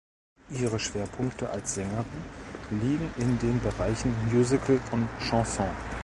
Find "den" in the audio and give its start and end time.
3.37-3.59